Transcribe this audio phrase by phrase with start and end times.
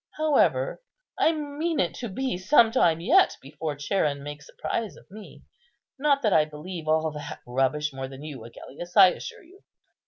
[0.17, 0.81] However,
[1.19, 5.43] I mean it to be some time yet before Charon makes a prize of me;
[5.99, 9.61] not that I believe all that rubbish more than you, Agellius, I assure you."